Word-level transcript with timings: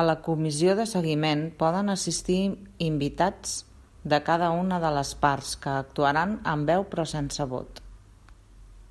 A 0.00 0.02
la 0.08 0.12
Comissió 0.26 0.74
de 0.80 0.84
Seguiment 0.90 1.40
poden 1.62 1.94
assistir 1.94 2.36
invitats 2.88 3.56
de 4.12 4.20
cada 4.28 4.50
una 4.58 4.78
de 4.84 4.92
les 4.98 5.10
parts, 5.24 5.50
que 5.64 5.72
actuaran 5.80 6.36
amb 6.52 6.72
veu 6.74 6.86
però 6.94 7.08
sense 7.14 7.48
vot. 7.56 7.82